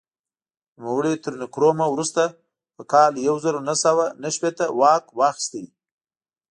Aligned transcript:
نوموړي 0.79 1.13
تر 1.23 1.33
نکرومه 1.41 1.85
وروسته 1.89 2.21
په 2.75 2.83
کال 2.91 3.11
یو 3.27 3.35
زر 3.43 3.53
نهه 3.67 3.77
سوه 3.85 4.05
نهه 4.21 4.31
شپېته 4.35 4.65
واک 4.79 5.05
واخیست. 5.19 5.53